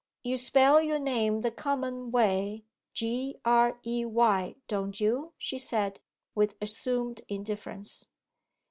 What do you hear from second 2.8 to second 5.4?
G, R, E, Y, don't you?'